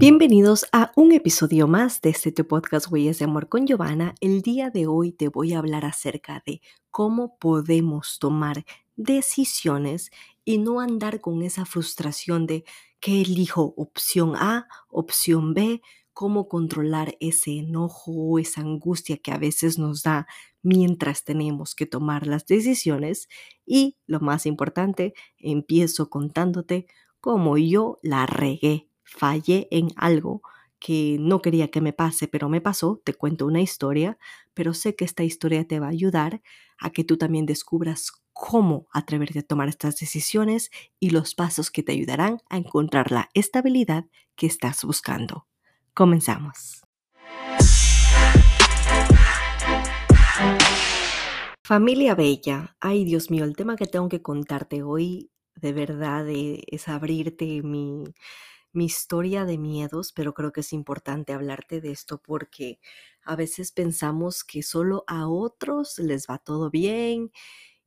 [0.00, 4.14] Bienvenidos a un episodio más de este podcast Huellas de Amor con Giovanna.
[4.22, 8.64] El día de hoy te voy a hablar acerca de cómo podemos tomar
[8.96, 10.10] decisiones
[10.42, 12.64] y no andar con esa frustración de
[12.98, 15.82] qué elijo opción A, opción B,
[16.14, 20.26] cómo controlar ese enojo o esa angustia que a veces nos da
[20.62, 23.28] mientras tenemos que tomar las decisiones.
[23.66, 26.86] Y lo más importante, empiezo contándote
[27.20, 30.42] cómo yo la regué fallé en algo
[30.78, 34.18] que no quería que me pase, pero me pasó, te cuento una historia,
[34.54, 36.42] pero sé que esta historia te va a ayudar
[36.78, 41.82] a que tú también descubras cómo atreverte a tomar estas decisiones y los pasos que
[41.82, 45.46] te ayudarán a encontrar la estabilidad que estás buscando.
[45.92, 46.82] Comenzamos.
[51.62, 56.88] Familia Bella, ay Dios mío, el tema que tengo que contarte hoy de verdad es
[56.88, 58.04] abrirte mi,
[58.72, 62.80] mi historia de miedos, pero creo que es importante hablarte de esto porque
[63.24, 67.32] a veces pensamos que solo a otros les va todo bien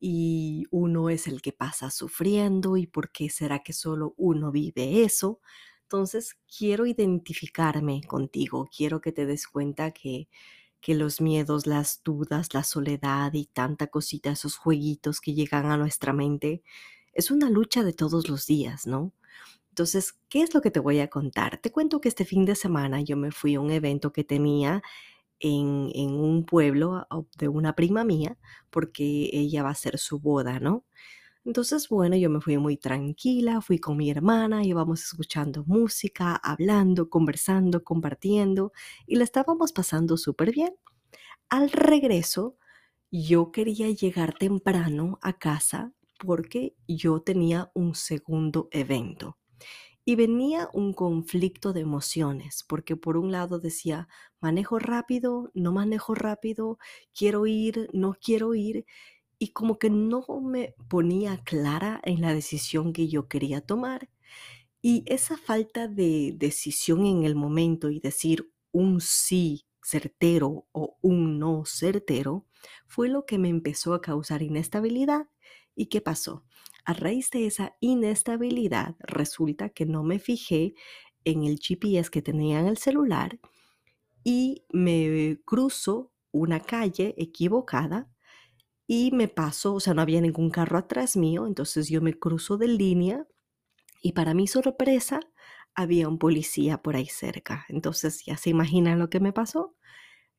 [0.00, 5.02] y uno es el que pasa sufriendo y por qué será que solo uno vive
[5.04, 5.40] eso.
[5.82, 10.28] Entonces quiero identificarme contigo, quiero que te des cuenta que,
[10.80, 15.76] que los miedos, las dudas, la soledad y tanta cosita, esos jueguitos que llegan a
[15.78, 16.62] nuestra mente,
[17.12, 19.12] es una lucha de todos los días, ¿no?
[19.78, 21.58] Entonces, ¿qué es lo que te voy a contar?
[21.58, 24.82] Te cuento que este fin de semana yo me fui a un evento que tenía
[25.38, 27.06] en, un pueblo
[27.38, 28.36] de una prima mía,
[28.70, 30.84] porque ella va a hacer su boda, ¿no?
[31.44, 37.08] Entonces, bueno, yo me fui muy tranquila, fui con mi hermana, íbamos escuchando música, hablando,
[37.08, 38.72] conversando, compartiendo
[39.06, 40.74] y la estábamos pasando súper bien.
[41.50, 42.56] Al regreso,
[43.12, 49.38] yo quería llegar temprano a casa porque yo tenía un segundo evento.
[50.08, 54.08] Y venía un conflicto de emociones, porque por un lado decía,
[54.40, 56.78] manejo rápido, no manejo rápido,
[57.14, 58.86] quiero ir, no quiero ir,
[59.38, 64.08] y como que no me ponía clara en la decisión que yo quería tomar.
[64.82, 71.38] Y esa falta de decisión en el momento y decir un sí certero o un
[71.38, 72.46] no certero
[72.86, 75.28] fue lo que me empezó a causar inestabilidad.
[75.74, 76.46] ¿Y qué pasó?
[76.88, 80.74] A raíz de esa inestabilidad, resulta que no me fijé
[81.24, 83.38] en el GPS que tenía en el celular
[84.24, 88.10] y me cruzo una calle equivocada
[88.86, 92.58] y me paso, o sea, no había ningún carro atrás mío, entonces yo me cruzo
[92.58, 93.26] de línea
[94.02, 95.20] y para mi sorpresa
[95.74, 97.66] había un policía por ahí cerca.
[97.70, 99.77] Entonces ya se imaginan lo que me pasó.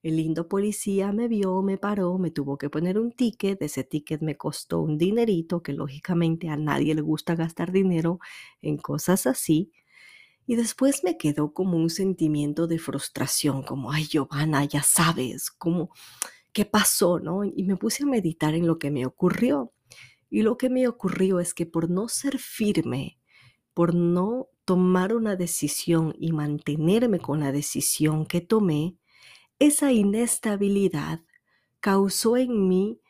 [0.01, 3.61] El lindo policía me vio, me paró, me tuvo que poner un ticket.
[3.61, 8.19] Ese ticket me costó un dinerito, que lógicamente a nadie le gusta gastar dinero
[8.61, 9.73] en cosas así.
[10.47, 15.91] Y después me quedó como un sentimiento de frustración, como, ay, Giovanna, ya sabes, como,
[16.53, 17.19] ¿qué pasó?
[17.19, 17.43] ¿no?
[17.43, 19.73] Y me puse a meditar en lo que me ocurrió.
[20.29, 23.19] Y lo que me ocurrió es que por no ser firme,
[23.73, 28.95] por no tomar una decisión y mantenerme con la decisión que tomé,
[29.59, 31.21] esa inestabilidad
[31.81, 33.01] causó en mí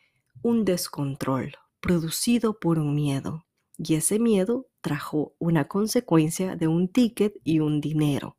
[0.42, 3.46] un descontrol producido por un miedo
[3.78, 8.36] y ese miedo trajo una consecuencia de un ticket y un dinero.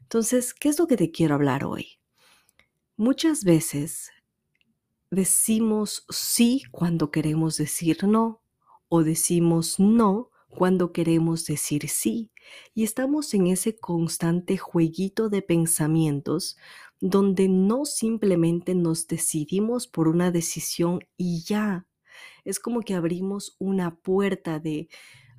[0.00, 2.00] Entonces, ¿qué es lo que te quiero hablar hoy?
[2.96, 4.10] Muchas veces
[5.10, 8.42] decimos sí cuando queremos decir no
[8.88, 12.30] o decimos no cuando queremos decir sí
[12.74, 16.56] y estamos en ese constante jueguito de pensamientos
[17.00, 21.86] donde no simplemente nos decidimos por una decisión y ya.
[22.44, 24.88] Es como que abrimos una puerta de,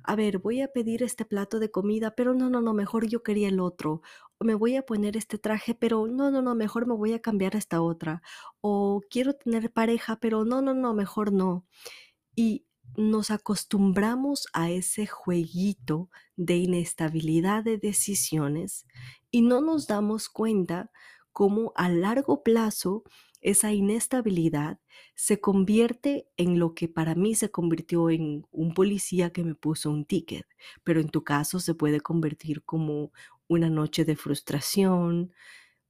[0.04, 3.22] a ver, voy a pedir este plato de comida, pero no, no, no, mejor yo
[3.22, 4.02] quería el otro.
[4.38, 7.20] O me voy a poner este traje, pero no, no, no, mejor me voy a
[7.22, 8.22] cambiar a esta otra.
[8.60, 11.66] O quiero tener pareja, pero no, no, no, mejor no.
[12.36, 18.86] Y nos acostumbramos a ese jueguito de inestabilidad de decisiones
[19.30, 20.90] y no nos damos cuenta
[21.32, 23.04] cómo a largo plazo
[23.40, 24.78] esa inestabilidad
[25.14, 29.90] se convierte en lo que para mí se convirtió en un policía que me puso
[29.90, 30.46] un ticket,
[30.84, 33.12] pero en tu caso se puede convertir como
[33.48, 35.32] una noche de frustración,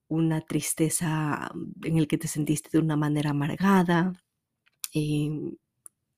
[0.08, 1.50] una tristeza
[1.84, 4.12] en el que te sentiste de una manera amargada,
[4.94, 5.56] em,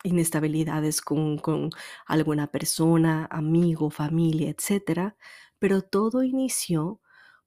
[0.05, 1.71] inestabilidades con, con
[2.07, 5.17] alguna persona, amigo, familia, etc.
[5.59, 7.01] Pero todo inició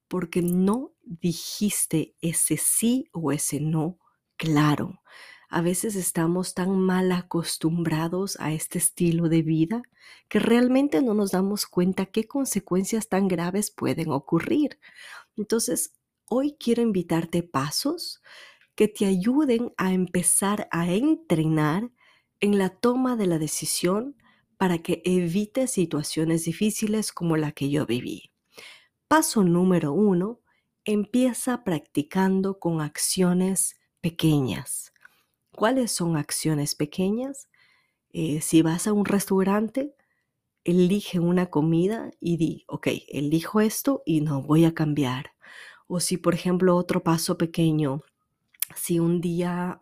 [0.08, 3.98] porque no dijiste ese sí o ese no
[4.36, 5.00] claro.
[5.50, 9.82] A veces estamos tan mal acostumbrados a este estilo de vida
[10.28, 14.78] que realmente no nos damos cuenta qué consecuencias tan graves pueden ocurrir.
[15.36, 15.94] Entonces,
[16.26, 18.22] hoy quiero invitarte pasos
[18.74, 21.90] que te ayuden a empezar a entrenar
[22.40, 24.16] en la toma de la decisión
[24.56, 28.32] para que evites situaciones difíciles como la que yo viví.
[29.06, 30.40] Paso número uno,
[30.84, 34.92] empieza practicando con acciones pequeñas.
[35.52, 37.48] ¿Cuáles son acciones pequeñas?
[38.10, 39.94] Eh, si vas a un restaurante,
[40.64, 45.32] elige una comida y di, ok, elijo esto y no voy a cambiar.
[45.86, 48.02] O si, por ejemplo, otro paso pequeño,
[48.76, 49.78] si un día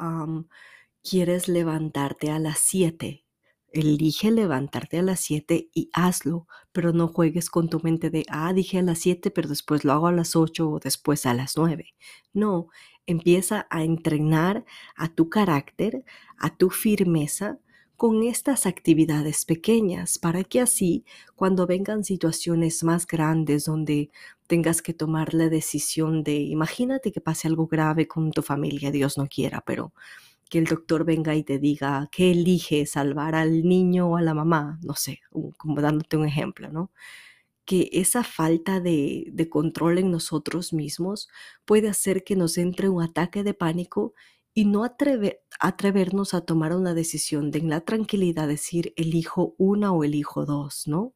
[1.09, 3.27] quieres levantarte a las 7
[3.73, 8.53] Elige levantarte a las 7 y hazlo, pero no juegues con tu mente de, ah,
[8.55, 11.57] dije a las 7, pero después lo hago a las 8 o después a las
[11.57, 11.95] 9.
[12.33, 12.69] No,
[13.07, 14.65] empieza a entrenar
[14.97, 16.05] a tu carácter,
[16.39, 17.59] a tu firmeza
[17.97, 21.05] con estas actividades pequeñas para que así
[21.35, 24.11] cuando vengan situaciones más grandes donde
[24.47, 29.19] tengas que tomar la decisión de, imagínate que pase algo grave con tu familia, Dios
[29.19, 29.93] no quiera, pero
[30.51, 34.35] que el doctor venga y te diga qué elige, salvar al niño o a la
[34.35, 35.21] mamá, no sé,
[35.59, 36.93] como dándote un ejemplo, ¿no?
[37.65, 41.29] Que esa falta de, de control en nosotros mismos
[41.65, 44.15] puede hacer que nos entre un ataque de pánico
[44.55, 44.85] y no
[45.61, 50.87] atrevernos a tomar una decisión de en la tranquilidad decir elijo una o elijo dos,
[50.87, 51.15] ¿no?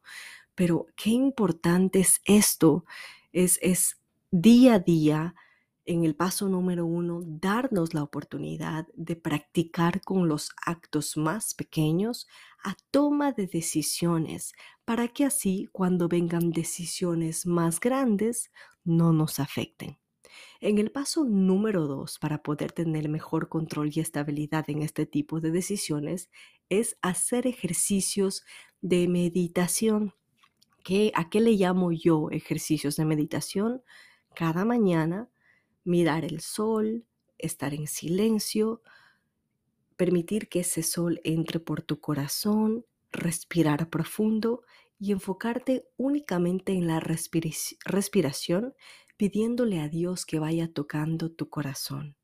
[0.54, 2.84] Pero qué importante es esto,
[3.32, 3.98] es, es
[4.30, 5.34] día a día
[5.86, 12.28] en el paso número uno, darnos la oportunidad de practicar con los actos más pequeños
[12.62, 14.52] a toma de decisiones
[14.84, 18.50] para que así cuando vengan decisiones más grandes
[18.84, 19.98] no nos afecten.
[20.60, 25.40] En el paso número dos, para poder tener mejor control y estabilidad en este tipo
[25.40, 26.30] de decisiones,
[26.68, 28.44] es hacer ejercicios
[28.80, 30.14] de meditación.
[30.84, 33.82] ¿Qué, ¿A qué le llamo yo ejercicios de meditación?
[34.34, 35.30] Cada mañana
[35.84, 37.06] mirar el sol,
[37.38, 38.82] estar en silencio,
[39.96, 44.62] permitir que ese sol entre por tu corazón, respirar profundo
[44.98, 48.74] y enfocarte únicamente en la respiración,
[49.16, 52.16] pidiéndole a Dios que vaya tocando tu corazón.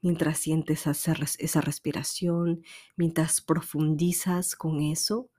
[0.00, 2.62] Mientras sientes esa respiración,
[2.96, 5.30] mientras profundizas con eso,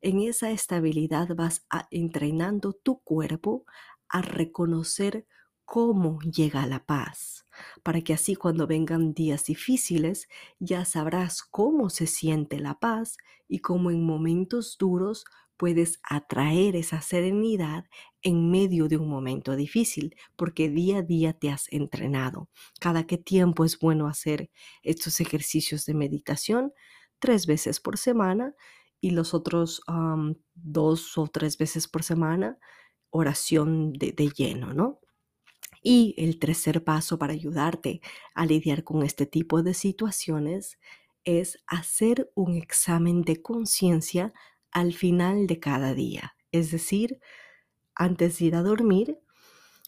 [0.00, 3.64] en esa estabilidad vas entrenando tu cuerpo
[4.08, 5.26] a reconocer
[5.66, 7.44] cómo llega la paz,
[7.82, 10.28] para que así cuando vengan días difíciles
[10.58, 13.18] ya sabrás cómo se siente la paz
[13.48, 15.24] y cómo en momentos duros
[15.56, 17.84] puedes atraer esa serenidad
[18.22, 22.48] en medio de un momento difícil, porque día a día te has entrenado.
[22.80, 24.50] Cada qué tiempo es bueno hacer
[24.82, 26.72] estos ejercicios de meditación,
[27.18, 28.54] tres veces por semana
[29.00, 29.82] y los otros
[30.54, 32.58] dos o tres veces por semana,
[33.10, 35.00] oración de, de lleno, ¿no?
[35.88, 38.00] Y el tercer paso para ayudarte
[38.34, 40.80] a lidiar con este tipo de situaciones
[41.24, 44.34] es hacer un examen de conciencia
[44.72, 46.34] al final de cada día.
[46.50, 47.20] Es decir,
[47.94, 49.20] antes de ir a dormir,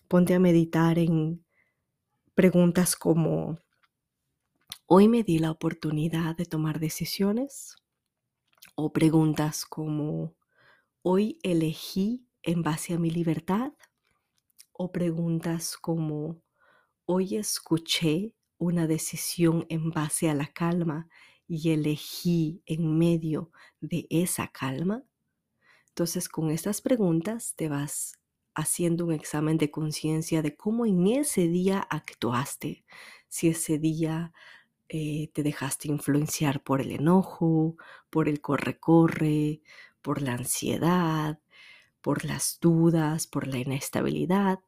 [0.06, 1.44] ponte a meditar en
[2.34, 3.58] preguntas como,
[4.86, 7.74] ¿hoy me di la oportunidad de tomar decisiones?
[8.76, 10.36] O preguntas como,
[11.02, 13.72] ¿hoy elegí en base a mi libertad?
[14.78, 16.40] O preguntas como,
[17.04, 21.08] hoy escuché una decisión en base a la calma
[21.48, 25.02] y elegí en medio de esa calma?
[25.88, 28.18] Entonces con estas preguntas te vas
[28.54, 32.84] haciendo un examen de conciencia de cómo en ese día actuaste,
[33.28, 34.32] si ese día
[34.88, 37.76] eh, te dejaste influenciar por el enojo,
[38.10, 39.60] por el corre-corre,
[40.02, 41.40] por la ansiedad,
[42.00, 44.60] por las dudas, por la inestabilidad,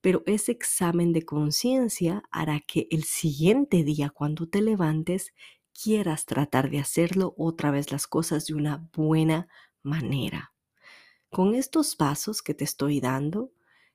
[0.00, 5.34] pero ese examen de conciencia hará que el siguiente día cuando te levantes
[5.72, 9.48] quieras tratar de hacerlo otra vez las cosas de una buena
[9.82, 10.52] manera.
[11.30, 13.52] Con estos pasos que te estoy dando,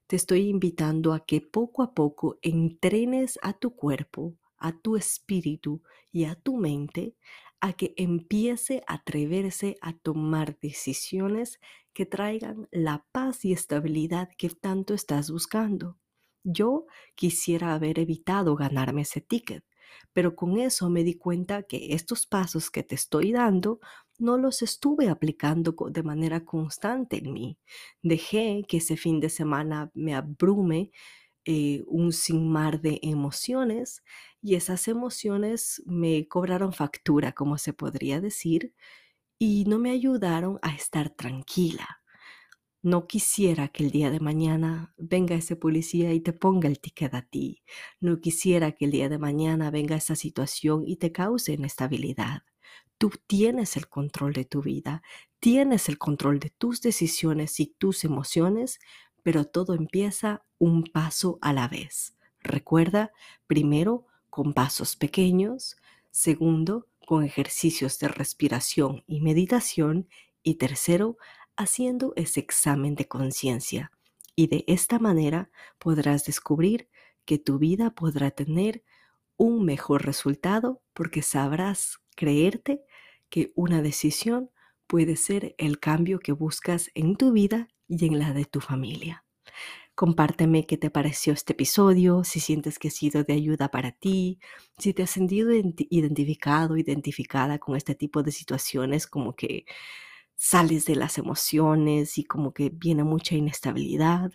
[0.07, 5.81] te estoy invitando a que poco a poco entrenes a tu cuerpo, a tu espíritu
[6.11, 7.15] y a tu mente
[7.63, 11.61] a que empiece a atreverse a tomar decisiones
[11.93, 15.97] que traigan la paz y estabilidad que tanto estás buscando.
[16.43, 19.63] Yo quisiera haber evitado ganarme ese ticket,
[20.11, 23.79] pero con eso me di cuenta que estos pasos que te estoy dando
[24.19, 27.59] no los estuve aplicando de manera constante en mí.
[28.01, 30.91] Dejé que ese fin de semana me abrume
[31.45, 34.03] eh, un sin mar de emociones
[34.41, 38.73] y esas emociones me cobraron factura, como se podría decir,
[39.39, 42.01] y no me ayudaron a estar tranquila.
[42.83, 47.13] No quisiera que el día de mañana venga ese policía y te ponga el ticket
[47.13, 47.63] a ti.
[48.01, 52.43] No quisiera que el día de mañana venga esa situación y te cause inestabilidad.
[52.97, 55.01] Tú tienes el control de tu vida,
[55.39, 58.79] tienes el control de tus decisiones y tus emociones,
[59.23, 62.17] pero todo empieza un paso a la vez.
[62.41, 63.11] Recuerda,
[63.47, 65.77] primero, con pasos pequeños,
[66.11, 70.07] segundo, con ejercicios de respiración y meditación,
[70.43, 71.17] y tercero,
[71.55, 73.91] haciendo ese examen de conciencia
[74.35, 76.89] y de esta manera podrás descubrir
[77.25, 78.83] que tu vida podrá tener
[79.37, 82.83] un mejor resultado porque sabrás creerte
[83.29, 84.49] que una decisión
[84.93, 89.25] puede ser el cambio que buscas en tu vida y en la de tu familia.
[89.95, 94.37] Compárteme qué te pareció este episodio, si sientes que ha sido de ayuda para ti,
[94.77, 99.65] si te has sentido identificado, identificada con este tipo de situaciones como que
[100.35, 104.31] sales de las emociones y como que viene mucha inestabilidad.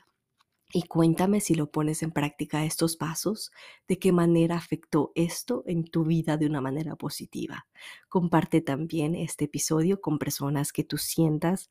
[0.71, 3.51] Y cuéntame si lo pones en práctica estos pasos,
[3.87, 7.67] de qué manera afectó esto en tu vida de una manera positiva.
[8.09, 11.71] Comparte también este episodio con personas que tú sientas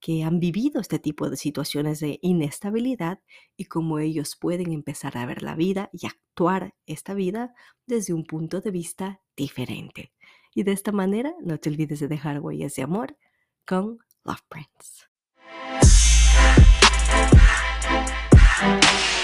[0.00, 3.20] que han vivido este tipo de situaciones de inestabilidad
[3.56, 7.54] y cómo ellos pueden empezar a ver la vida y actuar esta vida
[7.86, 10.12] desde un punto de vista diferente.
[10.54, 13.16] Y de esta manera no te olvides de dejar huellas de amor
[13.66, 15.08] con Love Prince.
[18.60, 19.17] Thank you.